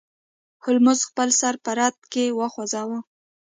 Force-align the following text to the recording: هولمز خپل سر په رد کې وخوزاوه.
هولمز 0.63 0.99
خپل 1.09 1.29
سر 1.39 1.53
په 1.63 1.71
رد 1.79 1.97
کې 2.13 2.25
وخوزاوه. 2.39 2.99